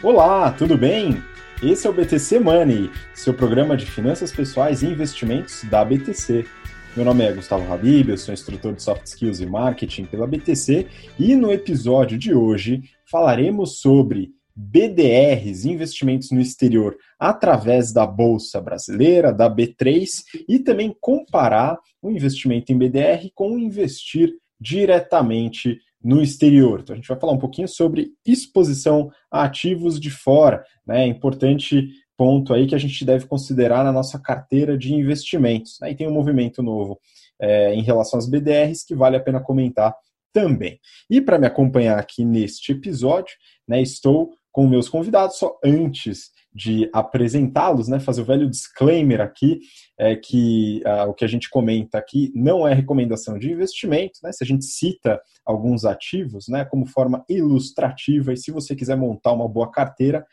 [0.00, 1.20] Olá, tudo bem?
[1.60, 6.46] Esse é o BTC Money, seu programa de finanças pessoais e investimentos da BTC.
[6.94, 10.86] Meu nome é Gustavo Habib, eu sou instrutor de Soft Skills e Marketing pela BTC
[11.18, 19.32] e no episódio de hoje falaremos sobre BDRs, investimentos no exterior, através da Bolsa Brasileira,
[19.32, 26.80] da B3, e também comparar o investimento em BDR com investir diretamente no exterior.
[26.80, 31.06] Então a gente vai falar um pouquinho sobre exposição a ativos de fora, né?
[31.06, 35.78] Importante ponto aí que a gente deve considerar na nossa carteira de investimentos.
[35.80, 35.92] Né?
[35.92, 36.98] E tem um movimento novo
[37.40, 39.94] é, em relação às BDRs que vale a pena comentar
[40.32, 40.80] também.
[41.08, 43.34] E para me acompanhar aqui neste episódio,
[43.66, 49.60] né, estou com meus convidados, só antes de apresentá-los, né, fazer o velho disclaimer aqui,
[49.98, 54.32] é que uh, o que a gente comenta aqui não é recomendação de investimento, né,
[54.32, 59.32] se a gente cita alguns ativos, né, como forma ilustrativa, e se você quiser montar
[59.32, 60.26] uma boa carteira,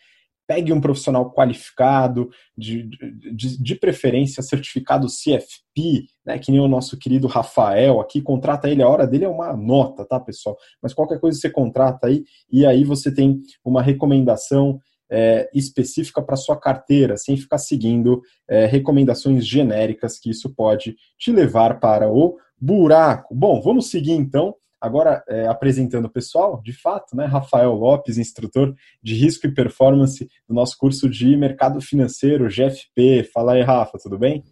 [0.48, 2.88] pegue um profissional qualificado, de,
[3.34, 8.84] de, de, preferência certificado CFP, né, que nem o nosso querido Rafael aqui, contrata ele,
[8.84, 10.56] a hora dele é uma nota, tá, pessoal?
[10.82, 16.36] Mas qualquer coisa você contrata aí, e aí você tem uma recomendação é, específica para
[16.36, 22.38] sua carteira, sem ficar seguindo é, recomendações genéricas, que isso pode te levar para o
[22.60, 23.34] buraco.
[23.36, 28.76] Bom, vamos seguir então Agora, é, apresentando o pessoal, de fato, né, Rafael Lopes, instrutor
[29.02, 33.28] de risco e performance do nosso curso de mercado financeiro, GFP.
[33.34, 34.44] Fala aí, Rafa, tudo bem?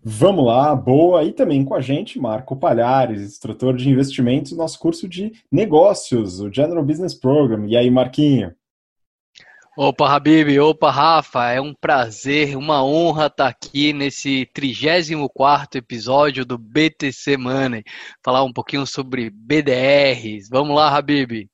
[0.03, 1.23] Vamos lá, boa.
[1.23, 6.53] E também com a gente, Marco Palhares, instrutor de investimentos nosso curso de negócios, o
[6.53, 7.67] General Business Program.
[7.67, 8.53] E aí, Marquinho?
[9.83, 16.59] Opa, Habib, opa, Rafa, é um prazer, uma honra estar aqui nesse 34 episódio do
[16.59, 17.83] BTC Money,
[18.23, 20.51] falar um pouquinho sobre BDRs.
[20.51, 21.49] Vamos lá, Habib.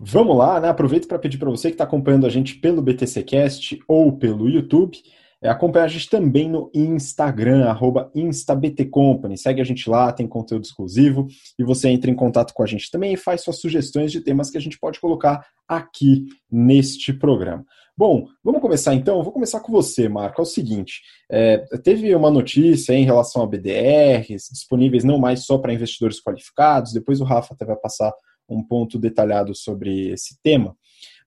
[0.00, 0.70] Vamos lá, né?
[0.70, 4.48] Aproveito para pedir para você que está acompanhando a gente pelo BTC Cast ou pelo
[4.48, 4.96] YouTube,
[5.42, 9.38] é, acompanha a gente também no Instagram, arroba InstaBTCompany.
[9.38, 11.28] Segue a gente lá, tem conteúdo exclusivo
[11.58, 14.50] e você entra em contato com a gente também e faz suas sugestões de temas
[14.50, 17.64] que a gente pode colocar aqui neste programa.
[17.96, 19.22] Bom, vamos começar então.
[19.22, 20.40] vou começar com você, Marco.
[20.40, 25.58] É o seguinte: é, teve uma notícia em relação a BDRs disponíveis não mais só
[25.58, 26.92] para investidores qualificados.
[26.92, 28.12] Depois o Rafa até vai passar
[28.48, 30.76] um ponto detalhado sobre esse tema.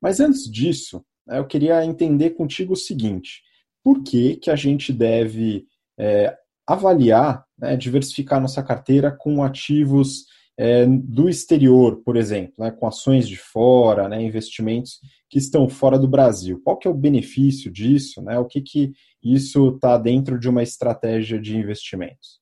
[0.02, 3.42] Mas antes disso, né, eu queria entender contigo o seguinte:
[3.84, 5.66] por que, que a gente deve
[6.00, 6.36] é,
[6.68, 10.26] avaliar, né, diversificar nossa carteira com ativos
[10.58, 15.00] é, do exterior, por exemplo, né, com ações de fora, né, investimentos
[15.30, 16.62] que estão fora do Brasil.
[16.64, 18.22] Qual que é o benefício disso?
[18.22, 18.92] Né, o que, que
[19.24, 22.41] isso está dentro de uma estratégia de investimentos?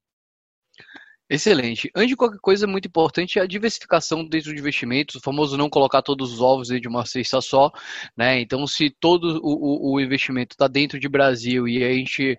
[1.29, 1.91] Excelente.
[1.95, 5.69] Antes de qualquer coisa, muito importante é a diversificação dentro de investimentos, o famoso não
[5.69, 7.71] colocar todos os ovos dentro de uma cesta só,
[8.17, 8.39] né?
[8.39, 12.35] Então, se todo o, o, o investimento está dentro de Brasil e a gente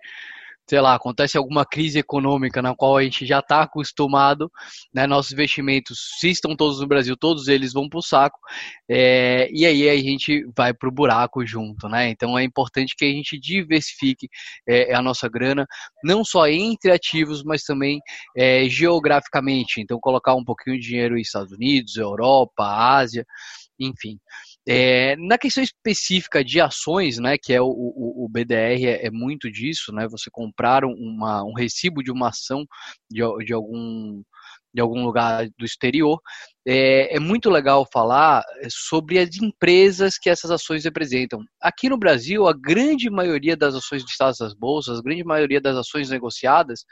[0.67, 4.49] sei lá, acontece alguma crise econômica na qual a gente já está acostumado,
[4.93, 8.39] né, nossos investimentos, se estão todos no Brasil, todos eles vão para o saco,
[8.89, 12.09] é, e aí a gente vai para o buraco junto, né?
[12.09, 14.29] Então é importante que a gente diversifique
[14.67, 15.65] é, a nossa grana,
[16.03, 17.99] não só entre ativos, mas também
[18.35, 19.81] é, geograficamente.
[19.81, 23.25] Então colocar um pouquinho de dinheiro nos Estados Unidos, Europa, Ásia,
[23.79, 24.19] enfim.
[24.67, 29.11] É, na questão específica de ações, né, que é o, o, o BDR é, é,
[29.11, 32.65] muito disso, né, você comprar uma, um recibo de uma ação
[33.09, 34.21] de, de algum
[34.73, 36.19] de algum lugar do exterior,
[36.65, 41.43] é, é, muito legal falar sobre as empresas que essas ações representam.
[41.61, 45.75] Aqui no Brasil, a grande maioria das ações listadas das bolsas, a grande maioria das
[45.75, 46.85] ações negociadas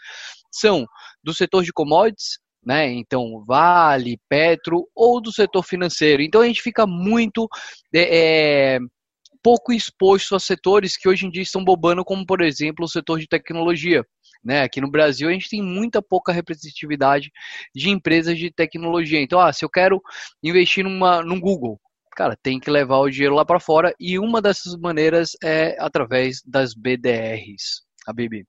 [0.52, 0.86] são
[1.24, 2.92] do setor de commodities, né?
[2.92, 6.22] Então, Vale, Petro ou do setor financeiro.
[6.22, 7.48] Então, a gente fica muito
[7.94, 8.80] é, é,
[9.42, 13.20] pouco exposto a setores que hoje em dia estão bobando, como, por exemplo, o setor
[13.20, 14.06] de tecnologia.
[14.44, 14.62] Né?
[14.62, 17.32] Aqui no Brasil, a gente tem muita pouca representatividade
[17.76, 19.22] de empresas de tecnologia.
[19.22, 20.02] Então, ah, se eu quero
[20.44, 21.80] investir numa, num Google,
[22.16, 26.42] cara, tem que levar o dinheiro lá para fora e uma dessas maneiras é através
[26.46, 28.46] das BDRs, a BB.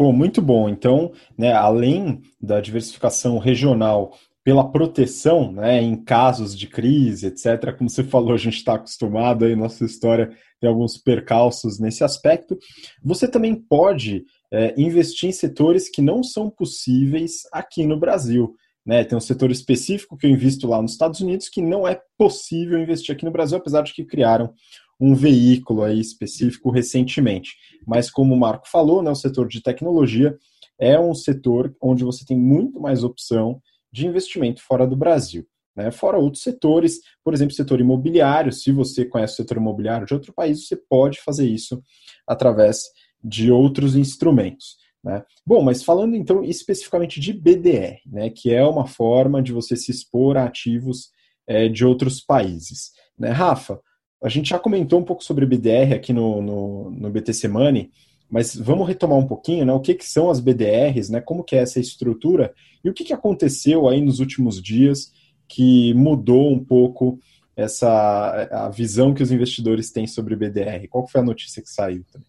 [0.00, 0.66] Pô, muito bom.
[0.66, 7.76] Então, né, além da diversificação regional pela proteção, né, em casos de crise, etc.
[7.76, 12.58] Como você falou, a gente está acostumado aí, nossa história tem alguns percalços nesse aspecto.
[13.04, 18.54] Você também pode é, investir em setores que não são possíveis aqui no Brasil.
[18.86, 19.04] Né?
[19.04, 22.78] Tem um setor específico que eu invisto lá nos Estados Unidos que não é possível
[22.78, 24.54] investir aqui no Brasil, apesar de que criaram
[25.00, 27.54] um veículo aí específico recentemente.
[27.86, 30.36] Mas como o Marco falou, né, o setor de tecnologia
[30.78, 33.60] é um setor onde você tem muito mais opção
[33.92, 35.46] de investimento fora do Brasil.
[35.74, 35.90] Né?
[35.90, 38.52] Fora outros setores, por exemplo, setor imobiliário.
[38.52, 41.82] Se você conhece o setor imobiliário de outro país, você pode fazer isso
[42.26, 42.82] através
[43.22, 44.76] de outros instrumentos.
[45.02, 45.22] Né?
[45.46, 49.90] Bom, mas falando então especificamente de BDR, né, que é uma forma de você se
[49.90, 51.10] expor a ativos
[51.46, 52.90] é, de outros países.
[53.18, 53.30] Né?
[53.30, 53.80] Rafa,
[54.22, 57.90] a gente já comentou um pouco sobre BDR aqui no, no, no BTC Money,
[58.30, 59.72] mas vamos retomar um pouquinho, né?
[59.72, 61.20] O que, que são as BDRs, né?
[61.20, 65.12] Como que é essa estrutura e o que, que aconteceu aí nos últimos dias
[65.48, 67.18] que mudou um pouco
[67.56, 70.86] essa a visão que os investidores têm sobre BDR?
[70.88, 72.28] Qual foi a notícia que saiu também?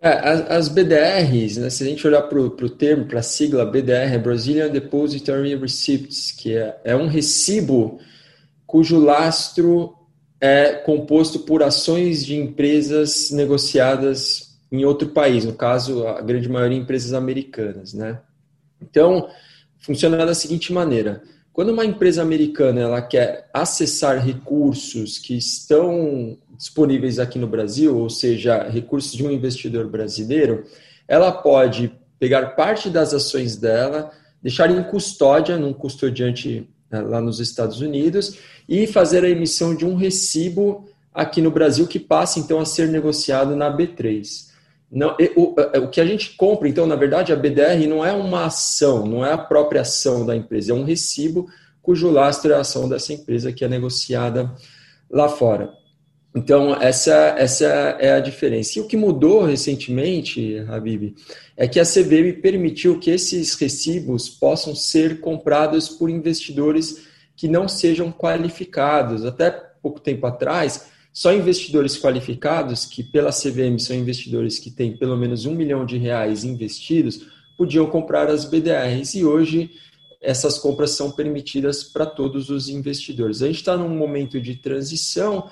[0.00, 0.10] É,
[0.54, 4.18] as BDRs, né, se a gente olhar para o termo, para a sigla BDR, é
[4.18, 7.98] Brazilian Depository Receipts, que é, é um recibo
[8.68, 9.96] cujo lastro
[10.38, 16.76] é composto por ações de empresas negociadas em outro país, no caso, a grande maioria
[16.76, 17.94] empresas americanas.
[17.94, 18.20] Né?
[18.80, 19.30] Então,
[19.78, 21.22] funciona da seguinte maneira.
[21.50, 28.10] Quando uma empresa americana ela quer acessar recursos que estão disponíveis aqui no Brasil, ou
[28.10, 30.64] seja, recursos de um investidor brasileiro,
[31.08, 34.12] ela pode pegar parte das ações dela,
[34.42, 38.38] deixar em custódia, num custodiante lá nos Estados Unidos,
[38.68, 42.88] e fazer a emissão de um recibo aqui no Brasil que passe então a ser
[42.88, 44.48] negociado na B3.
[44.90, 48.46] Não, o, o que a gente compra, então, na verdade, a BDR não é uma
[48.46, 51.48] ação, não é a própria ação da empresa, é um recibo
[51.82, 54.54] cujo lastro é a ação dessa empresa que é negociada
[55.10, 55.72] lá fora.
[56.38, 57.66] Então, essa, essa
[57.98, 58.78] é a diferença.
[58.78, 61.16] E o que mudou recentemente, Habib,
[61.56, 67.66] é que a CVM permitiu que esses recibos possam ser comprados por investidores que não
[67.66, 69.24] sejam qualificados.
[69.24, 69.50] Até
[69.82, 75.44] pouco tempo atrás, só investidores qualificados, que pela CVM são investidores que têm pelo menos
[75.44, 77.20] um milhão de reais investidos,
[77.56, 79.16] podiam comprar as BDRs.
[79.16, 79.72] E hoje
[80.22, 83.42] essas compras são permitidas para todos os investidores.
[83.42, 85.50] A gente está num momento de transição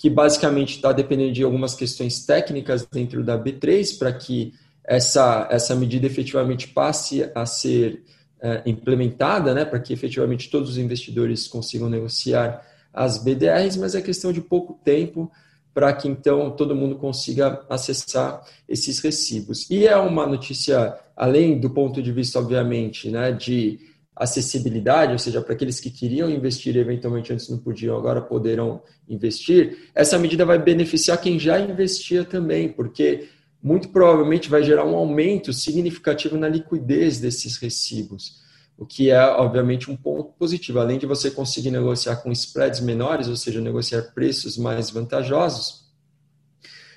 [0.00, 5.76] que basicamente está dependendo de algumas questões técnicas dentro da B3 para que essa, essa
[5.76, 8.02] medida efetivamente passe a ser
[8.40, 14.00] é, implementada, né, para que efetivamente todos os investidores consigam negociar as BDRs, mas é
[14.00, 15.30] questão de pouco tempo
[15.74, 19.68] para que então todo mundo consiga acessar esses recibos.
[19.68, 23.78] E é uma notícia, além do ponto de vista, obviamente, né, de
[24.20, 29.90] acessibilidade, ou seja, para aqueles que queriam investir eventualmente antes não podiam, agora poderão investir,
[29.94, 33.28] essa medida vai beneficiar quem já investia também, porque
[33.62, 38.42] muito provavelmente vai gerar um aumento significativo na liquidez desses recibos,
[38.76, 40.78] o que é, obviamente, um ponto positivo.
[40.78, 45.90] Além de você conseguir negociar com spreads menores, ou seja, negociar preços mais vantajosos,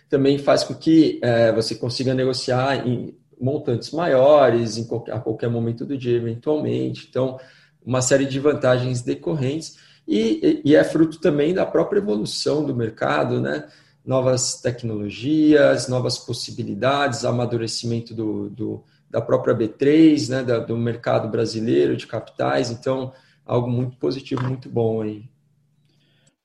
[0.09, 5.49] também faz com que é, você consiga negociar em montantes maiores em qualquer, a qualquer
[5.49, 7.07] momento do dia, eventualmente.
[7.09, 7.37] Então,
[7.85, 13.41] uma série de vantagens decorrentes e, e é fruto também da própria evolução do mercado,
[13.41, 13.67] né?
[14.05, 20.43] Novas tecnologias, novas possibilidades, amadurecimento do, do da própria B3, né?
[20.43, 22.71] Da, do mercado brasileiro de capitais.
[22.71, 23.11] Então,
[23.45, 25.32] algo muito positivo, muito bom aí.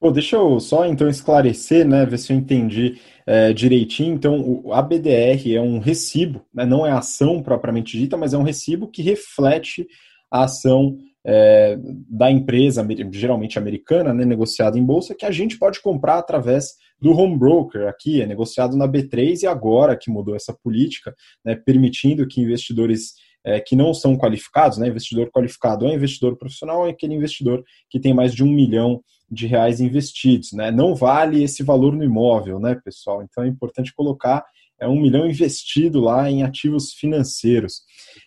[0.01, 4.15] Pô, deixa eu só então esclarecer, né, ver se eu entendi é, direitinho.
[4.15, 8.39] Então, o, a BDR é um recibo, né, não é ação propriamente dita, mas é
[8.39, 9.89] um recibo que reflete
[10.31, 11.77] a ação é,
[12.09, 17.11] da empresa, geralmente americana, né, negociada em bolsa, que a gente pode comprar através do
[17.11, 21.13] home broker aqui, é negociado na B3 e agora que mudou essa política,
[21.45, 23.15] né, permitindo que investidores
[23.45, 27.99] é, que não são qualificados, né, investidor qualificado é investidor profissional, é aquele investidor que
[27.99, 30.71] tem mais de um milhão de reais investidos, né?
[30.71, 33.23] Não vale esse valor no imóvel, né, pessoal?
[33.23, 34.45] Então é importante colocar
[34.81, 37.83] é um milhão investido lá em ativos financeiros.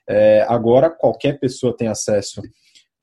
[0.07, 2.41] É, agora qualquer pessoa tem acesso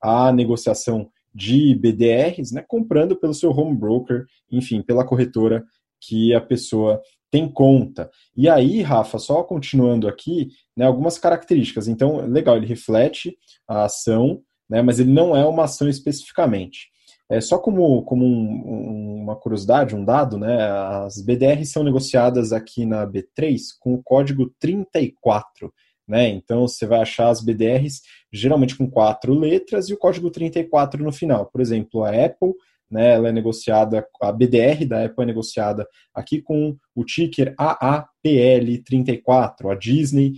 [0.03, 5.65] à negociação de BDRs, né, comprando pelo seu home broker, enfim, pela corretora
[6.01, 7.01] que a pessoa
[7.31, 8.11] tem conta.
[8.37, 11.89] E aí, Rafa, só continuando aqui, né, algumas características.
[11.89, 13.37] Então, legal, ele reflete
[13.67, 16.91] a ação, né, mas ele não é uma ação especificamente.
[17.31, 20.71] É, só como, como um, uma curiosidade, um dado, né,
[21.05, 25.73] as BDRs são negociadas aqui na B3 com o código 34,
[26.07, 26.29] né?
[26.29, 28.01] Então você vai achar as BDRs
[28.33, 31.47] geralmente com quatro letras e o código 34 no final.
[31.47, 32.55] Por exemplo, a Apple,
[32.91, 39.71] né, ela é negociada, a BDR da Apple é negociada aqui com o ticker AAPL34,
[39.71, 40.33] a Disney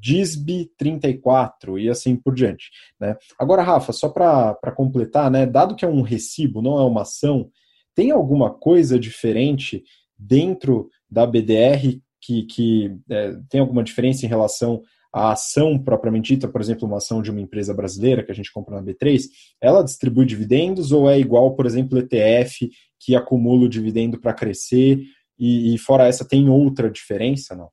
[0.00, 2.70] DISB34 e assim por diante.
[3.00, 3.16] Né?
[3.38, 7.50] Agora, Rafa, só para completar, né, dado que é um recibo, não é uma ação,
[7.94, 9.82] tem alguma coisa diferente
[10.18, 14.82] dentro da BDR que, que é, tem alguma diferença em relação
[15.16, 18.52] à ação propriamente dita, por exemplo, uma ação de uma empresa brasileira que a gente
[18.52, 19.22] compra na B3,
[19.62, 22.68] ela distribui dividendos ou é igual, por exemplo, ETF
[23.00, 25.00] que acumula o dividendo para crescer
[25.38, 27.70] e, e, fora essa tem outra diferença, não?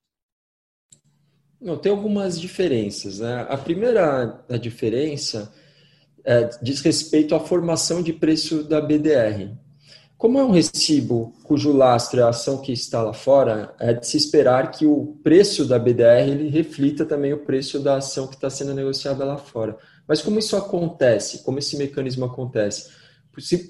[1.59, 3.19] Não, tem algumas diferenças.
[3.19, 3.45] Né?
[3.50, 5.53] A primeira a diferença
[6.23, 9.53] é, diz respeito à formação de preço da BDR.
[10.24, 14.08] Como é um recibo cujo lastro é a ação que está lá fora, é de
[14.08, 18.36] se esperar que o preço da BDR ele reflita também o preço da ação que
[18.36, 19.75] está sendo negociada lá fora.
[20.08, 21.44] Mas como isso acontece?
[21.44, 22.89] Como esse mecanismo acontece?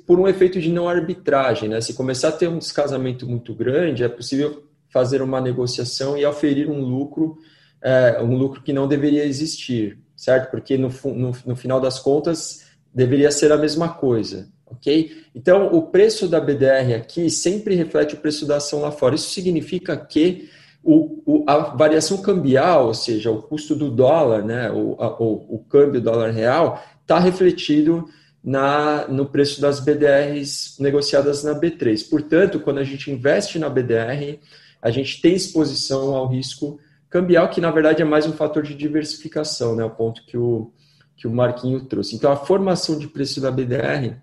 [0.06, 1.82] Por um efeito de não arbitragem, né?
[1.82, 6.70] Se começar a ter um descasamento muito grande, é possível fazer uma negociação e oferir
[6.70, 7.36] um lucro,
[7.82, 10.52] é, um lucro que não deveria existir, certo?
[10.52, 15.24] Porque no, no, no final das contas deveria ser a mesma coisa ok?
[15.34, 19.16] Então, o preço da BDR aqui sempre reflete o preço da ação lá fora.
[19.16, 20.50] Isso significa que
[20.84, 25.56] o, o, a variação cambial, ou seja, o custo do dólar, né, o, a, o,
[25.56, 28.08] o câmbio dólar real, está refletido
[28.44, 32.10] na, no preço das BDRs negociadas na B3.
[32.10, 34.40] Portanto, quando a gente investe na BDR,
[34.82, 36.78] a gente tem exposição ao risco
[37.10, 40.74] cambial, que na verdade é mais um fator de diversificação, né, o ponto que o,
[41.16, 42.16] que o Marquinho trouxe.
[42.16, 44.18] Então, a formação de preço da BDR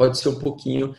[0.00, 0.94] pode ser um pouquinho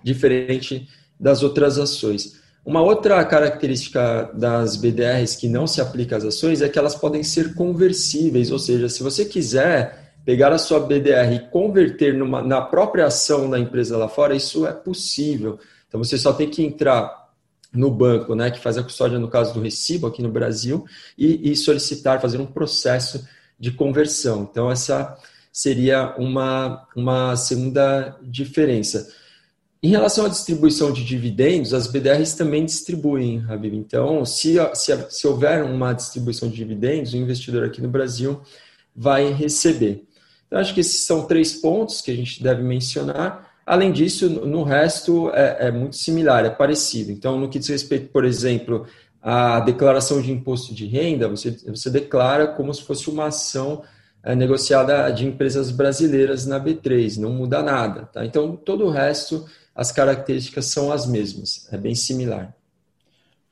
[0.00, 2.40] diferente das outras ações.
[2.64, 7.24] Uma outra característica das BDRs que não se aplica às ações é que elas podem
[7.24, 12.62] ser conversíveis, ou seja, se você quiser pegar a sua BDR e converter numa, na
[12.62, 15.58] própria ação da empresa lá fora, isso é possível.
[15.88, 17.32] Então você só tem que entrar
[17.72, 20.84] no banco, né, que faz a custódia no caso do recibo aqui no Brasil,
[21.18, 23.26] e, e solicitar, fazer um processo
[23.58, 24.48] de conversão.
[24.48, 25.18] Então essa
[25.54, 29.08] seria uma, uma segunda diferença.
[29.80, 33.74] Em relação à distribuição de dividendos, as BDRs também distribuem, Habib.
[33.74, 38.40] Então, se, se, se houver uma distribuição de dividendos, o investidor aqui no Brasil
[38.96, 40.02] vai receber.
[40.48, 43.54] Então, acho que esses são três pontos que a gente deve mencionar.
[43.64, 47.12] Além disso, no resto é, é muito similar, é parecido.
[47.12, 48.86] Então, no que diz respeito, por exemplo,
[49.22, 53.84] à declaração de imposto de renda, você, você declara como se fosse uma ação
[54.24, 58.06] é, negociada de empresas brasileiras na B3, não muda nada.
[58.06, 58.24] Tá?
[58.24, 62.54] Então, todo o resto, as características são as mesmas, é bem similar.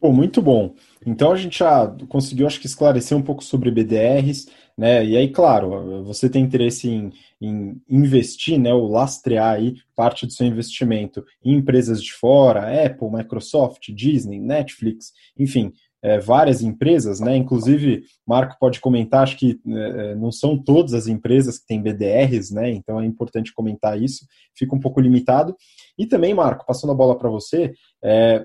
[0.01, 0.75] Pô, muito bom.
[1.07, 5.05] Então a gente já conseguiu, acho que, esclarecer um pouco sobre BDRs, né?
[5.05, 8.75] E aí, claro, você tem interesse em, em investir, né?
[8.75, 15.13] Ou lastrear aí parte do seu investimento em empresas de fora, Apple, Microsoft, Disney, Netflix,
[15.39, 17.37] enfim, é, várias empresas, né?
[17.37, 21.81] Inclusive, Marco pode comentar, acho que é, é não são todas as empresas que têm
[21.81, 22.71] BDRs, né?
[22.71, 25.55] Então é importante comentar isso, fica um pouco limitado.
[25.97, 28.45] E também, Marco, passando a bola para você, é,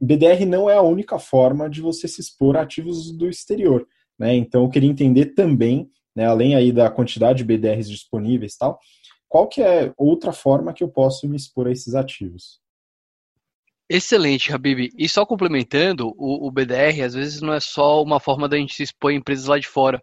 [0.00, 3.86] BDR não é a única forma de você se expor a ativos do exterior,
[4.18, 4.34] né?
[4.34, 8.78] Então eu queria entender também, né, além aí da quantidade de BDRs disponíveis e tal,
[9.28, 12.60] qual que é outra forma que eu posso me expor a esses ativos?
[13.88, 14.88] Excelente, Habib.
[14.96, 18.74] E só complementando, o, o, BDR às vezes não é só uma forma da gente
[18.74, 20.00] se expor a empresas lá de fora.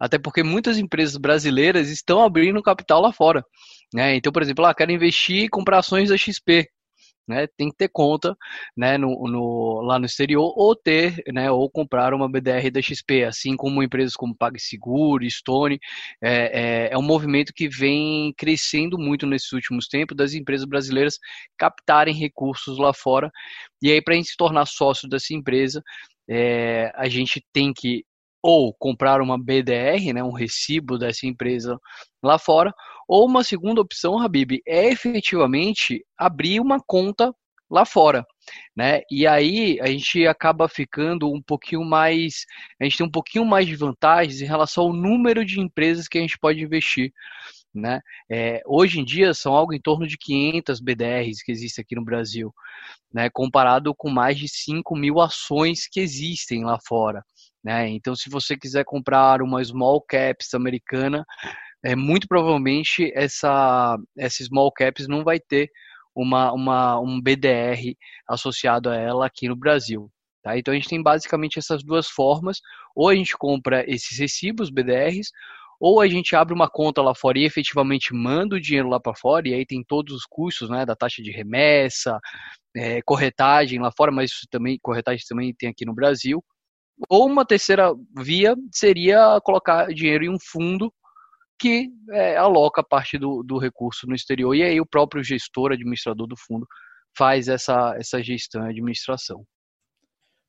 [0.00, 3.44] Até porque muitas empresas brasileiras estão abrindo capital lá fora.
[3.92, 4.16] Né?
[4.16, 6.68] Então, por exemplo, ah, quero investir e comprar ações da XP
[7.28, 8.36] né, tem que ter conta
[8.76, 13.24] né, no, no, lá no exterior ou ter, né, ou comprar uma BDR da XP,
[13.24, 15.78] assim como empresas como PagSeguro, Stone,
[16.22, 21.18] é, é, é um movimento que vem crescendo muito nesses últimos tempos das empresas brasileiras
[21.56, 23.30] captarem recursos lá fora.
[23.82, 25.82] E aí para a gente se tornar sócio dessa empresa
[26.28, 28.04] é, a gente tem que
[28.42, 31.78] ou comprar uma BDR, né, um recibo dessa empresa
[32.22, 32.72] lá fora,
[33.08, 37.32] ou uma segunda opção, Habib, é efetivamente abrir uma conta
[37.70, 38.24] lá fora,
[38.76, 39.02] né?
[39.10, 42.44] E aí a gente acaba ficando um pouquinho mais,
[42.80, 46.18] a gente tem um pouquinho mais de vantagens em relação ao número de empresas que
[46.18, 47.12] a gente pode investir.
[47.74, 48.00] Né?
[48.30, 52.04] É, hoje em dia são algo em torno de 500 BDRs que existem aqui no
[52.04, 52.52] Brasil,
[53.12, 53.28] né?
[53.30, 57.22] comparado com mais de 5 mil ações que existem lá fora.
[57.64, 57.88] Né?
[57.90, 61.24] Então, se você quiser comprar uma small caps americana,
[61.84, 65.70] é, muito provavelmente essa, essa small caps não vai ter
[66.14, 67.96] uma, uma, um BDR
[68.28, 70.10] associado a ela aqui no Brasil.
[70.42, 70.58] Tá?
[70.58, 72.60] Então a gente tem basicamente essas duas formas,
[72.94, 75.30] ou a gente compra esses recibos BDRs,
[75.80, 79.14] ou a gente abre uma conta lá fora e efetivamente manda o dinheiro lá para
[79.14, 82.18] fora, e aí tem todos os custos né, da taxa de remessa,
[82.76, 86.42] é, corretagem lá fora, mas isso também, corretagem também tem aqui no Brasil.
[87.08, 90.92] Ou uma terceira via seria colocar dinheiro em um fundo
[91.58, 96.26] que é, aloca parte do, do recurso no exterior, e aí o próprio gestor, administrador
[96.26, 96.66] do fundo,
[97.16, 99.44] faz essa, essa gestão e administração.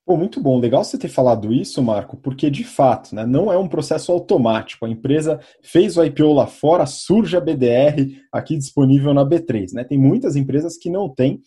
[0.06, 3.58] Pô, muito bom, legal você ter falado isso, Marco, porque de fato, né, não é
[3.58, 4.84] um processo automático.
[4.84, 9.72] A empresa fez o IPO lá fora, surge a BDR aqui disponível na B3.
[9.72, 9.84] Né?
[9.84, 11.40] Tem muitas empresas que não têm,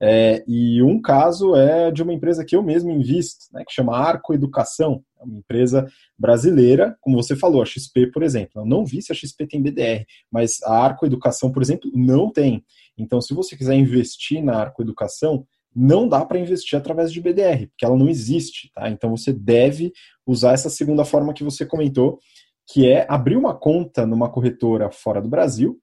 [0.00, 3.96] é, e um caso é de uma empresa que eu mesmo invisto, né, que chama
[3.96, 5.86] Arco Educação, é uma empresa
[6.16, 8.62] brasileira, como você falou, a XP, por exemplo.
[8.62, 12.30] Eu não vi se a XP tem BDR, mas a Arco Educação, por exemplo, não
[12.30, 12.64] tem.
[12.96, 17.66] Então, se você quiser investir na Arco Educação, não dá para investir através de BDR,
[17.68, 18.88] porque ela não existe, tá?
[18.88, 19.92] Então você deve
[20.26, 22.18] usar essa segunda forma que você comentou,
[22.66, 25.78] que é abrir uma conta numa corretora fora do Brasil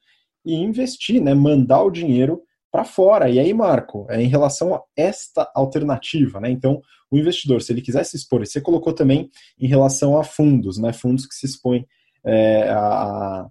[0.46, 1.34] e investir, né?
[1.34, 2.42] Mandar o dinheiro
[2.76, 3.30] para fora.
[3.30, 6.52] E aí, Marco, é em relação a esta alternativa, né?
[6.52, 10.26] Então, o investidor, se ele quiser se expor, e você colocou também em relação a
[10.26, 10.92] fundos, né?
[10.92, 11.88] Fundos que se expõem
[12.26, 13.48] é, a,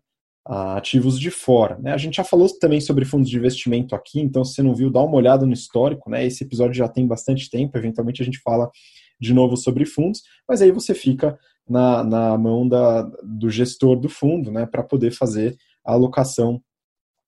[0.76, 1.78] ativos de fora.
[1.78, 1.95] Né?
[1.95, 4.90] A gente já falou também sobre fundos de investimento aqui, então se você não viu,
[4.90, 6.11] dá uma olhada no histórico.
[6.11, 6.26] Né?
[6.26, 8.71] Esse episódio já tem bastante tempo, eventualmente a gente fala
[9.19, 14.11] de novo sobre fundos, mas aí você fica na, na mão da, do gestor do
[14.11, 16.61] fundo né, para poder fazer a alocação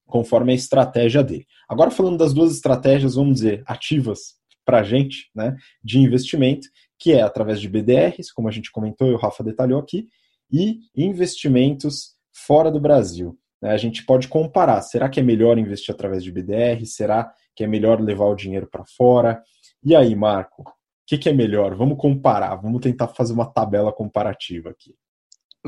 [0.06, 1.46] conforme a estratégia dele.
[1.68, 7.12] Agora, falando das duas estratégias, vamos dizer, ativas para a gente, né, de investimento, que
[7.12, 10.08] é através de BDRs, como a gente comentou e o Rafa detalhou aqui,
[10.50, 13.38] e investimentos fora do Brasil.
[13.60, 13.70] Né?
[13.70, 14.80] A gente pode comparar.
[14.82, 16.84] Será que é melhor investir através de BDR?
[16.84, 19.42] Será que é melhor levar o dinheiro para fora?
[19.84, 20.72] E aí, Marco, o
[21.06, 21.74] que, que é melhor?
[21.74, 24.94] Vamos comparar, vamos tentar fazer uma tabela comparativa aqui.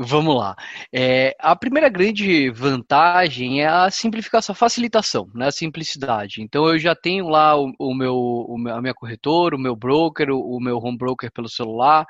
[0.01, 0.55] Vamos lá.
[0.93, 6.41] É, a primeira grande vantagem é a simplificação, a facilitação, né, a simplicidade.
[6.41, 10.29] Então eu já tenho lá o, o, meu, o a minha corretora, o meu broker,
[10.29, 12.05] o, o meu home broker pelo celular.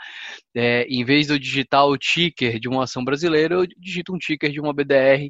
[0.55, 4.19] É, em vez de eu digitar o ticker de uma ação brasileira, eu digito um
[4.19, 5.27] ticker de uma BDR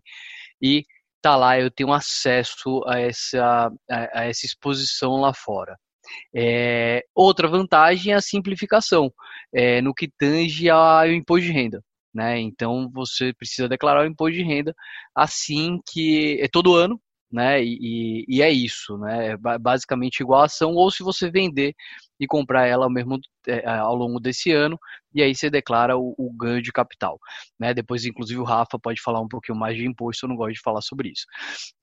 [0.62, 0.84] e
[1.22, 5.78] tá lá, eu tenho acesso a essa, a, a essa exposição lá fora.
[6.36, 9.12] É, outra vantagem é a simplificação,
[9.54, 11.82] é, no que tange ao imposto de renda
[12.14, 12.40] né?
[12.40, 14.74] Então você precisa declarar o imposto de renda
[15.16, 17.00] assim que é todo ano,
[17.32, 17.64] né?
[17.64, 19.34] E, e, é isso, né?
[19.34, 21.74] É basicamente igual a ação, ou se você vender
[22.20, 24.78] e comprar ela mesmo é, ao longo desse ano,
[25.14, 27.20] e aí você declara o, o, ganho de capital,
[27.60, 27.74] né?
[27.74, 30.62] Depois, inclusive, o Rafa pode falar um pouquinho mais de imposto, eu não gosto de
[30.62, 31.26] falar sobre isso.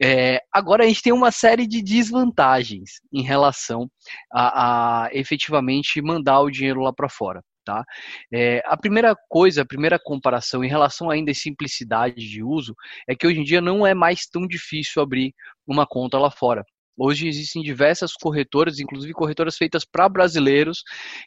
[0.02, 3.88] É, agora a gente tem uma série de desvantagens em relação
[4.32, 7.42] a, a efetivamente mandar o dinheiro lá para fora.
[7.66, 7.84] Tá?
[8.32, 12.76] É, a primeira coisa, a primeira comparação em relação ainda à simplicidade de uso
[13.08, 15.34] é que hoje em dia não é mais tão difícil abrir
[15.66, 16.64] uma conta lá fora.
[16.96, 20.82] Hoje existem diversas corretoras, inclusive corretoras feitas para brasileiros,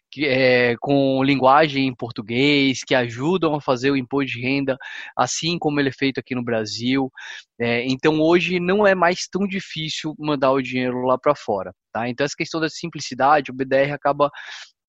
[0.09, 4.77] que, é, com linguagem em português, que ajudam a fazer o imposto de renda,
[5.15, 7.11] assim como ele é feito aqui no Brasil.
[7.59, 11.71] É, então hoje não é mais tão difícil mandar o dinheiro lá para fora.
[11.91, 12.09] Tá?
[12.09, 14.31] Então essa questão da simplicidade, o BDR acaba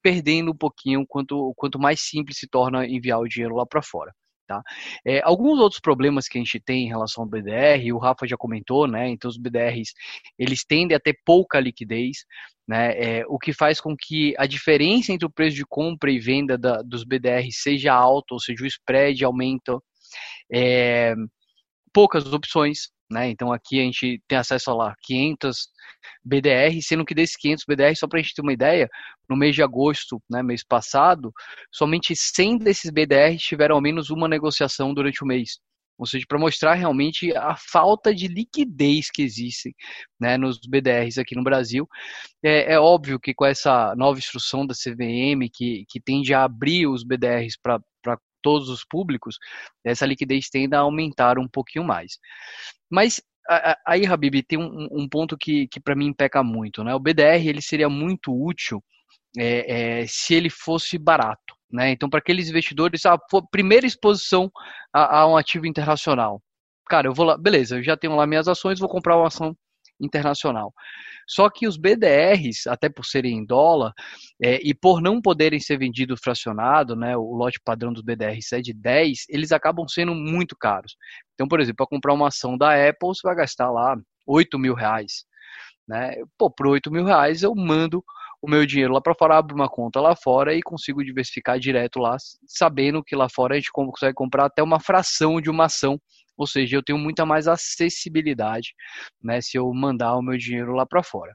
[0.03, 4.13] perdendo um pouquinho quanto, quanto mais simples se torna enviar o dinheiro lá para fora.
[4.51, 4.61] Tá?
[5.07, 8.37] É, alguns outros problemas que a gente tem em relação ao BDR, o Rafa já
[8.37, 9.09] comentou, né?
[9.09, 9.93] Então os BDRs
[10.37, 12.25] eles tendem a ter pouca liquidez,
[12.67, 12.93] né?
[12.99, 16.59] É, o que faz com que a diferença entre o preço de compra e venda
[16.59, 19.79] da, dos BDRs seja alta, ou seja, o spread aumenta.
[20.53, 21.15] É,
[21.93, 23.29] poucas opções, né?
[23.29, 25.69] Então aqui a gente tem acesso a lá 500
[26.25, 28.89] BDR, sendo que desses 500 BDR, só para a gente ter uma ideia,
[29.29, 31.33] no mês de agosto, né, mês passado,
[31.73, 35.59] somente 100 desses BDR tiveram ao menos uma negociação durante o mês.
[36.01, 39.75] Ou seja, para mostrar realmente a falta de liquidez que existe
[40.19, 41.87] né, nos BDRs aqui no Brasil.
[42.43, 46.87] É, é, óbvio que com essa nova instrução da CVM, que, que tende a abrir
[46.87, 47.79] os BDRs para
[48.43, 49.39] todos os públicos,
[49.85, 52.19] essa liquidez tende a aumentar um pouquinho mais.
[52.91, 53.21] Mas
[53.87, 56.85] aí, Habib, tem um, um ponto que, que para mim peca muito.
[56.85, 56.95] Né?
[56.95, 58.83] O BDR ele seria muito útil
[59.39, 61.55] é, é, se ele fosse barato.
[61.71, 61.91] Né?
[61.91, 63.19] Então, para aqueles investidores, a
[63.51, 64.51] primeira exposição
[64.93, 66.43] a, a um ativo internacional.
[66.89, 69.57] Cara, eu vou lá, beleza, eu já tenho lá minhas ações, vou comprar uma ação
[70.01, 70.73] internacional.
[71.29, 73.93] Só que os BDRs, até por serem em dólar,
[74.43, 78.61] é, e por não poderem ser vendidos fracionado, né, o lote padrão dos BDRs é
[78.61, 80.97] de 10, eles acabam sendo muito caros.
[81.35, 84.75] Então, por exemplo, para comprar uma ação da Apple, você vai gastar lá 8 mil
[84.75, 85.25] reais.
[85.87, 86.15] Né?
[86.39, 88.03] Pô, por 8 mil reais eu mando
[88.43, 91.99] o meu dinheiro lá para fora, abro uma conta lá fora e consigo diversificar direto
[91.99, 96.01] lá, sabendo que lá fora a gente consegue comprar até uma fração de uma ação,
[96.41, 98.75] ou seja, eu tenho muita mais acessibilidade,
[99.23, 101.35] né, se eu mandar o meu dinheiro lá para fora.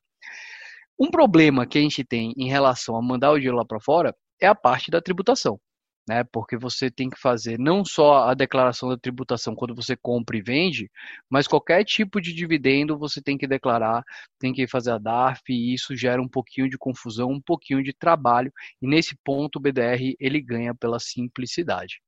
[0.99, 4.15] Um problema que a gente tem em relação a mandar o dinheiro lá para fora
[4.41, 5.59] é a parte da tributação
[6.07, 6.23] né?
[6.31, 10.41] Porque você tem que fazer não só a declaração da tributação quando você compra e
[10.41, 10.89] vende,
[11.29, 14.03] mas qualquer tipo de dividendo você tem que declarar,
[14.39, 17.93] tem que fazer a DARF e isso gera um pouquinho de confusão, um pouquinho de
[17.93, 18.51] trabalho.
[18.81, 21.99] E nesse ponto o BDR ele ganha pela simplicidade.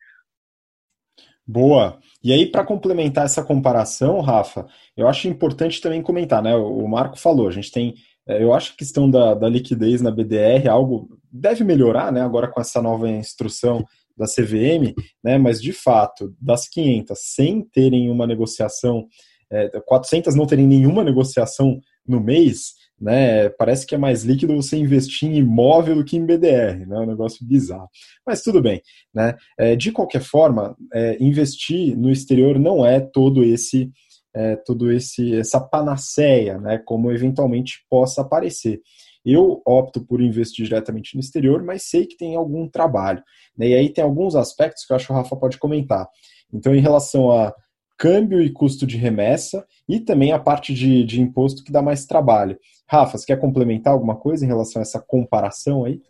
[1.47, 1.97] Boa.
[2.23, 6.55] E aí, para complementar essa comparação, Rafa, eu acho importante também comentar, né?
[6.55, 7.95] O Marco falou, a gente tem
[8.27, 12.11] é, eu acho que a questão da, da liquidez na BDR é algo deve melhorar,
[12.11, 12.21] né?
[12.21, 13.85] Agora com essa nova instrução
[14.17, 15.37] da CVM, né?
[15.37, 19.07] Mas de fato, das 500 sem terem uma negociação,
[19.49, 23.49] é, 400 não terem nenhuma negociação no mês, né?
[23.49, 26.97] Parece que é mais líquido você investir em imóvel do que em BDR, né?
[26.97, 27.89] É um negócio bizarro.
[28.25, 28.81] Mas tudo bem,
[29.13, 29.35] né?
[29.57, 33.91] É, de qualquer forma, é, investir no exterior não é todo esse
[34.35, 38.81] é, tudo esse essa panaceia, né, como eventualmente possa aparecer.
[39.25, 43.21] Eu opto por investir diretamente no exterior, mas sei que tem algum trabalho.
[43.57, 46.07] Né, e aí tem alguns aspectos que eu acho que o Rafa pode comentar.
[46.53, 47.53] Então, em relação a
[47.97, 52.05] câmbio e custo de remessa e também a parte de, de imposto que dá mais
[52.05, 52.57] trabalho.
[52.87, 56.01] Rafa, você quer complementar alguma coisa em relação a essa comparação aí?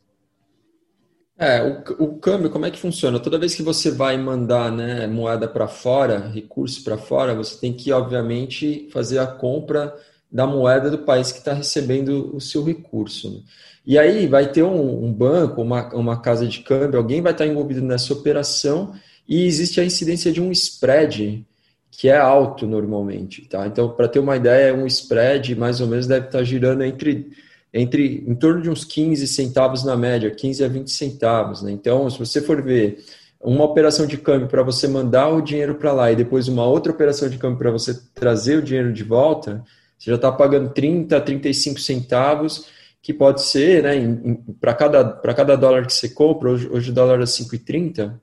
[1.39, 3.19] É, o, o câmbio, como é que funciona?
[3.19, 7.73] Toda vez que você vai mandar né, moeda para fora, recurso para fora, você tem
[7.73, 9.95] que, obviamente, fazer a compra
[10.31, 13.31] da moeda do país que está recebendo o seu recurso.
[13.31, 13.39] Né?
[13.85, 17.45] E aí vai ter um, um, banco, uma, uma casa de câmbio, alguém vai estar
[17.45, 18.93] envolvido nessa operação
[19.27, 21.45] e existe a incidência de um spread
[21.97, 23.41] que é alto normalmente.
[23.49, 23.65] Tá?
[23.65, 27.31] Então, para ter uma ideia, um spread mais ou menos deve estar girando entre
[27.73, 31.61] entre em torno de uns 15 centavos na média, 15 a 20 centavos.
[31.61, 31.71] Né?
[31.71, 33.03] Então, se você for ver
[33.41, 36.91] uma operação de câmbio para você mandar o dinheiro para lá e depois uma outra
[36.91, 39.63] operação de câmbio para você trazer o dinheiro de volta,
[39.97, 42.67] você já está pagando 30 a 35 centavos,
[43.01, 44.17] que pode ser, né,
[44.61, 45.03] para cada,
[45.35, 48.19] cada dólar que você compra, hoje, hoje o dólar é 5,30,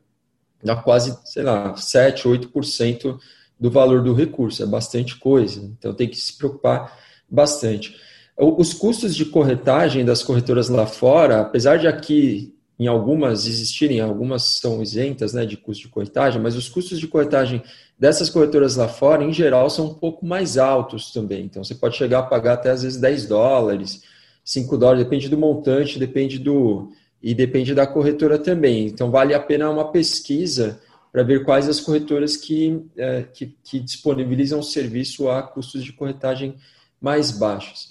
[0.62, 3.18] dá quase, sei lá, 7, 8%
[3.58, 6.98] do valor do recurso, é bastante coisa, então tem que se preocupar
[7.30, 7.96] bastante.
[8.36, 14.42] Os custos de corretagem das corretoras lá fora, apesar de aqui em algumas existirem, algumas
[14.42, 17.62] são isentas né, de custo de corretagem, mas os custos de corretagem
[17.96, 21.44] dessas corretoras lá fora, em geral, são um pouco mais altos também.
[21.44, 24.02] Então, você pode chegar a pagar até às vezes 10 dólares,
[24.44, 26.90] 5 dólares, depende do montante, depende do.
[27.22, 28.86] e depende da corretora também.
[28.86, 30.80] Então, vale a pena uma pesquisa
[31.14, 35.92] para ver quais as corretoras que, é, que, que disponibilizam o serviço a custos de
[35.92, 36.56] corretagem
[37.00, 37.90] mais baixos.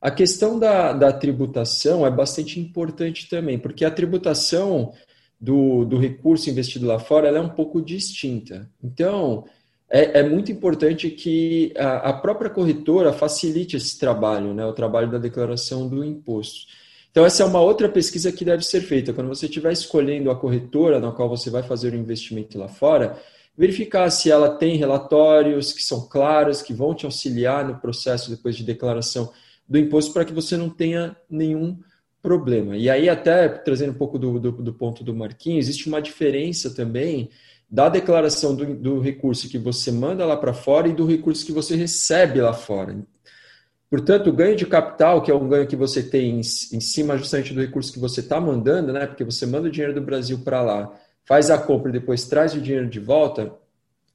[0.00, 4.92] A questão da, da tributação é bastante importante também, porque a tributação
[5.40, 8.70] do, do recurso investido lá fora é um pouco distinta.
[8.80, 9.44] Então,
[9.90, 15.10] é, é muito importante que a, a, própria corretora facilite esse trabalho, né, o trabalho
[15.10, 16.68] da declaração do imposto.
[17.12, 19.12] Então, essa é uma outra pesquisa que deve ser feita.
[19.12, 23.20] Quando você estiver escolhendo a corretora na qual você vai fazer o investimento lá fora,
[23.56, 28.56] verificar se ela tem relatórios que são claros, que vão te auxiliar no processo depois
[28.56, 29.30] de declaração
[29.68, 31.78] do imposto para que você não tenha nenhum
[32.22, 32.78] problema.
[32.78, 36.74] E aí, até trazendo um pouco do, do, do ponto do Marquinhos, existe uma diferença
[36.74, 37.28] também
[37.70, 41.52] da declaração do, do recurso que você manda lá para fora e do recurso que
[41.52, 42.96] você recebe lá fora.
[43.92, 47.52] Portanto, o ganho de capital, que é um ganho que você tem em, cima justamente
[47.52, 49.06] do recurso que você está mandando, né?
[49.06, 50.90] Porque você manda o dinheiro do Brasil para lá,
[51.26, 53.52] faz a compra e depois traz o dinheiro de volta,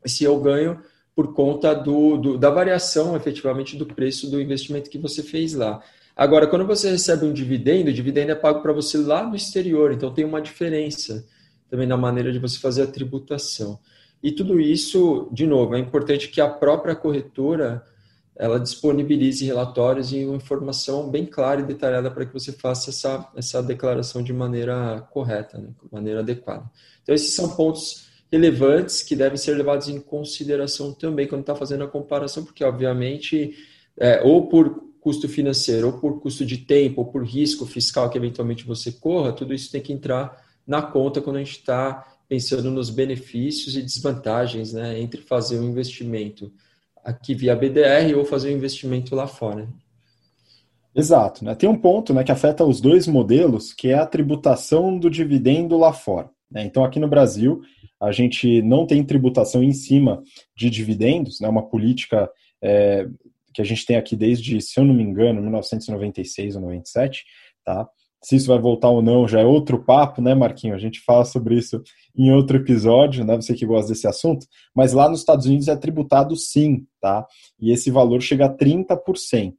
[0.04, 0.82] esse é o ganho
[1.16, 5.80] por conta do, do, da variação efetivamente do preço do investimento que você fez lá.
[6.16, 9.92] Agora, quando você recebe um dividendo, o dividendo é pago para você lá no exterior,
[9.92, 11.24] então tem uma diferença
[11.70, 13.78] também na maneira de você fazer a tributação.
[14.24, 17.86] E tudo isso, de novo, é importante que a própria corretora
[18.38, 23.30] ela disponibilize relatórios e uma informação bem clara e detalhada para que você faça essa,
[23.36, 26.70] essa declaração de maneira correta, né, de maneira adequada.
[27.02, 31.84] Então, esses são pontos relevantes que devem ser levados em consideração também quando está fazendo
[31.84, 33.56] a comparação, porque, obviamente,
[33.98, 38.18] é, ou por custo financeiro, ou por custo de tempo, ou por risco fiscal que
[38.18, 42.70] eventualmente você corra, tudo isso tem que entrar na conta quando a gente está pensando
[42.70, 46.52] nos benefícios e desvantagens né, entre fazer um investimento
[47.08, 49.66] aqui via BDR ou fazer um investimento lá fora.
[50.94, 51.46] Exato.
[51.46, 51.56] Né?
[51.56, 55.78] Tem um ponto né, que afeta os dois modelos, que é a tributação do dividendo
[55.78, 56.30] lá fora.
[56.52, 56.66] Né?
[56.66, 57.62] Então, aqui no Brasil,
[58.02, 60.22] a gente não tem tributação em cima
[60.56, 62.30] de dividendos, né, uma política
[62.62, 63.08] é,
[63.54, 67.24] que a gente tem aqui desde, se eu não me engano, 1996 ou 97,
[67.64, 67.88] tá?
[68.28, 70.76] Se isso vai voltar ou não já é outro papo, né, Marquinho?
[70.76, 71.82] A gente fala sobre isso
[72.14, 73.34] em outro episódio, né?
[73.38, 74.46] Você que gosta desse assunto.
[74.76, 77.26] Mas lá nos Estados Unidos é tributado sim, tá?
[77.58, 79.54] E esse valor chega a 30%.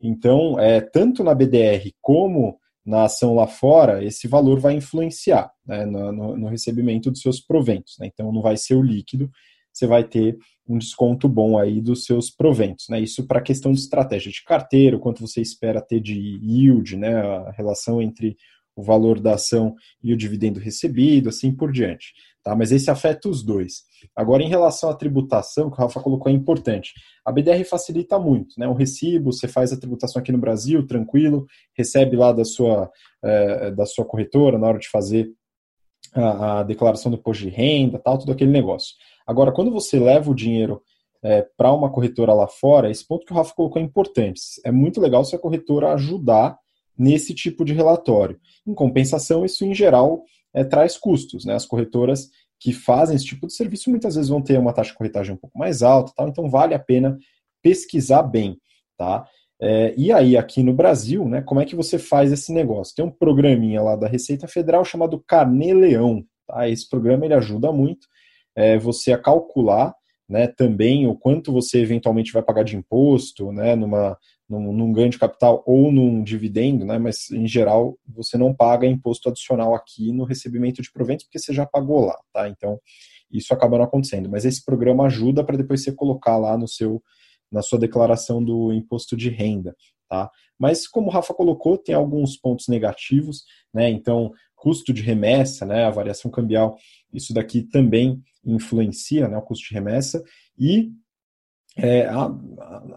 [0.00, 5.84] Então, é, tanto na BDR como na ação lá fora, esse valor vai influenciar né,
[5.84, 7.96] no, no, no, recebimento dos seus proventos.
[7.98, 8.06] Né?
[8.06, 9.28] Então, não vai ser o líquido,
[9.72, 12.86] você vai ter um desconto bom aí dos seus proventos.
[12.88, 13.00] Né?
[13.00, 17.14] Isso para a questão de estratégia de carteira, quanto você espera ter de yield, né?
[17.14, 18.36] a relação entre
[18.74, 22.12] o valor da ação e o dividendo recebido, assim por diante.
[22.42, 22.56] Tá?
[22.56, 23.82] Mas esse afeta os dois.
[24.16, 26.92] Agora, em relação à tributação, que o Rafa colocou é importante.
[27.24, 28.66] A BDR facilita muito, né?
[28.66, 31.46] O recibo, você faz a tributação aqui no Brasil, tranquilo,
[31.76, 32.90] recebe lá da sua,
[33.22, 35.30] é, da sua corretora na hora de fazer
[36.14, 38.94] a, a, declaração do imposto de renda, tal, tudo aquele negócio.
[39.26, 40.82] Agora, quando você leva o dinheiro
[41.22, 44.40] é, para uma corretora lá fora, esse ponto que o Rafa colocou é importante.
[44.64, 46.58] É muito legal se a corretora ajudar
[46.98, 48.38] nesse tipo de relatório.
[48.66, 51.44] Em compensação, isso em geral é, traz custos.
[51.44, 51.54] Né?
[51.54, 54.96] As corretoras que fazem esse tipo de serviço muitas vezes vão ter uma taxa de
[54.96, 57.18] corretagem um pouco mais alta, tal, então vale a pena
[57.62, 58.56] pesquisar bem.
[58.96, 59.26] Tá?
[59.60, 62.94] É, e aí, aqui no Brasil, né, como é que você faz esse negócio?
[62.94, 66.24] Tem um programinha lá da Receita Federal chamado Carnê-Leão.
[66.46, 66.68] Tá?
[66.68, 68.06] Esse programa ele ajuda muito
[68.56, 69.94] é, você a calcular
[70.28, 74.16] né, também o quanto você eventualmente vai pagar de imposto, né, numa,
[74.48, 78.86] num, num, ganho de capital ou num dividendo, né, mas em geral você não paga
[78.86, 82.48] imposto adicional aqui no recebimento de proventos porque você já pagou lá, tá?
[82.48, 82.80] Então
[83.30, 84.28] isso acaba não acontecendo.
[84.28, 87.02] Mas esse programa ajuda para depois você colocar lá no seu
[87.50, 89.76] na sua declaração do imposto de renda,
[90.08, 90.30] tá?
[90.58, 93.90] Mas como o Rafa colocou, tem alguns pontos negativos, né?
[93.90, 96.78] Então custo de remessa, né, a variação cambial,
[97.12, 100.22] isso daqui também influencia né, o custo de remessa
[100.56, 100.92] e
[101.76, 102.26] é, a,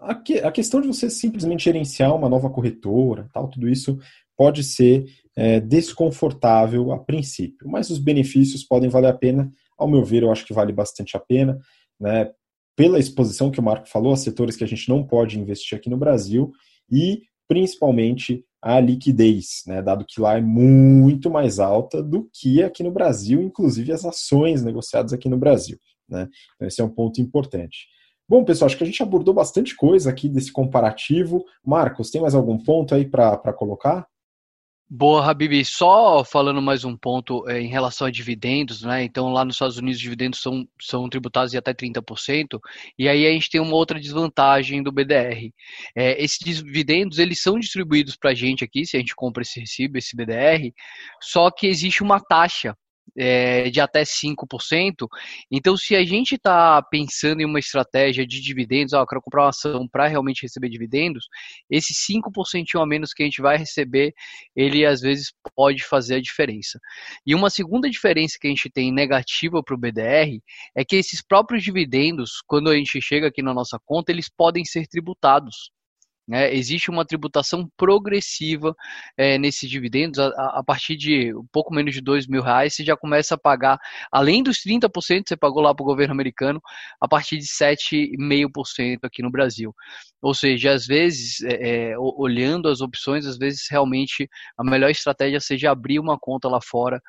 [0.02, 3.98] a, a, questão de você simplesmente gerenciar uma nova corretora, tal, tudo isso
[4.36, 9.50] pode ser é, desconfortável a princípio, mas os benefícios podem valer a pena.
[9.76, 11.58] Ao meu ver, eu acho que vale bastante a pena,
[11.98, 12.30] né,
[12.76, 15.90] pela exposição que o Marco falou, a setores que a gente não pode investir aqui
[15.90, 16.52] no Brasil
[16.88, 22.82] e principalmente a liquidez, né, dado que lá é muito mais alta do que aqui
[22.82, 25.78] no Brasil, inclusive as ações negociadas aqui no Brasil.
[26.08, 26.28] Né?
[26.56, 27.86] Então, esse é um ponto importante.
[28.28, 31.44] Bom, pessoal, acho que a gente abordou bastante coisa aqui desse comparativo.
[31.64, 34.04] Marcos, tem mais algum ponto aí para colocar?
[34.88, 35.64] Boa, Habib.
[35.64, 39.02] Só falando mais um ponto é, em relação a dividendos, né?
[39.02, 42.60] Então, lá nos Estados Unidos, os dividendos são, são tributados em até 30%,
[42.96, 45.52] e aí a gente tem uma outra desvantagem do BDR.
[45.92, 49.58] É, esses dividendos, eles são distribuídos para a gente aqui, se a gente compra esse
[49.58, 50.72] recibo, esse BDR,
[51.20, 52.76] só que existe uma taxa
[53.16, 55.06] é, de até 5%.
[55.50, 59.42] Então, se a gente está pensando em uma estratégia de dividendos, ah, eu quero comprar
[59.42, 61.26] uma ação para realmente receber dividendos,
[61.70, 64.14] esse 5% a menos que a gente vai receber,
[64.54, 66.78] ele às vezes pode fazer a diferença.
[67.26, 70.40] E uma segunda diferença que a gente tem negativa para o BDR
[70.74, 74.64] é que esses próprios dividendos, quando a gente chega aqui na nossa conta, eles podem
[74.64, 75.70] ser tributados.
[76.26, 76.52] Né?
[76.54, 78.74] Existe uma tributação progressiva
[79.16, 80.18] é, nesses dividendos.
[80.18, 83.38] A, a, partir de um pouco menos de dois mil reais, você já começa a
[83.38, 83.78] pagar,
[84.10, 86.60] além dos 30% que você pagou lá para o governo americano,
[87.00, 89.72] a partir de 7,5% aqui no Brasil.
[90.20, 95.40] Ou seja, às vezes, é, é, olhando as opções, às vezes realmente a melhor estratégia
[95.40, 97.00] seja abrir uma conta lá fora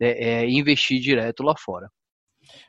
[0.00, 1.90] é, e investir direto lá fora.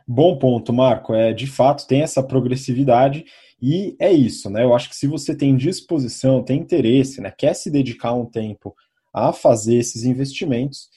[0.08, 1.14] Bom ponto, Marco.
[1.14, 3.26] É, de fato, tem essa progressividade
[3.62, 4.64] e é isso, né?
[4.64, 8.76] Eu acho que se você tem disposição, tem interesse, né, quer se dedicar um tempo
[9.14, 10.90] a fazer esses investimentos,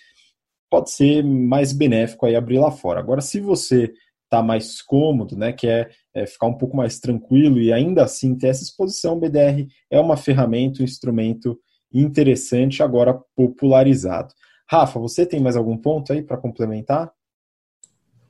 [0.70, 3.00] pode ser mais benéfico aí abrir lá fora.
[3.00, 3.92] Agora, se você
[4.24, 8.48] está mais cômodo, né, quer é, ficar um pouco mais tranquilo e ainda assim ter
[8.48, 11.58] essa exposição, o BDR é uma ferramenta, um instrumento
[11.92, 14.34] interessante, agora popularizado.
[14.68, 17.12] Rafa, você tem mais algum ponto aí para complementar?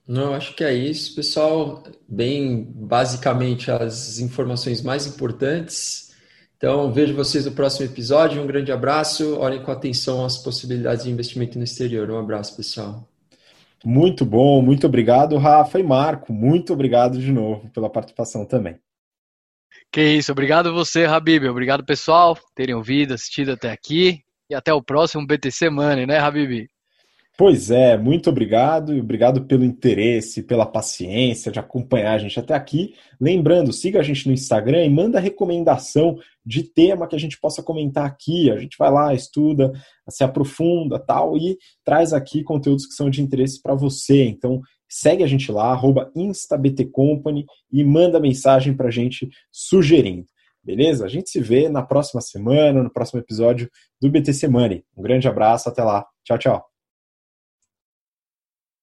[0.07, 1.83] Não, acho que é isso, pessoal.
[2.07, 6.15] Bem, basicamente, as informações mais importantes.
[6.57, 8.43] Então, vejo vocês no próximo episódio.
[8.43, 9.39] Um grande abraço.
[9.39, 12.11] Olhem com atenção as possibilidades de investimento no exterior.
[12.11, 13.09] Um abraço, pessoal.
[13.85, 16.33] Muito bom, muito obrigado, Rafa e Marco.
[16.33, 18.79] Muito obrigado de novo pela participação também.
[19.93, 21.45] Que isso, obrigado você, Habib.
[21.45, 24.23] Obrigado, pessoal, terem ouvido, assistido até aqui.
[24.49, 26.67] E até o próximo BTC Money, né, Habib?
[27.37, 32.55] Pois é, muito obrigado e obrigado pelo interesse, pela paciência de acompanhar a gente até
[32.55, 32.95] aqui.
[33.21, 36.17] Lembrando, siga a gente no Instagram e manda recomendação
[36.47, 38.53] de tema que a gente possa comentar aqui.
[38.53, 39.73] A gente vai lá, estuda,
[40.09, 44.25] se aprofunda tal e traz aqui conteúdos que são de interesse para você.
[44.27, 50.27] Então, segue a gente lá, arroba InstaBTCompany e manda mensagem para a gente sugerindo.
[50.63, 51.05] Beleza?
[51.05, 53.69] A gente se vê na próxima semana, no próximo episódio
[54.01, 54.85] do BTC Money.
[54.97, 56.07] Um grande abraço, até lá.
[56.25, 56.74] Tchau, tchau.